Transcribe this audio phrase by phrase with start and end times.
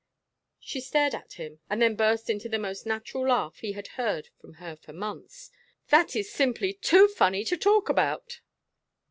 [0.59, 4.29] She stared at him and then burst into the most natural laugh he had heard
[4.39, 5.51] from her for months.
[5.89, 8.41] "That is simply too funny to talk about."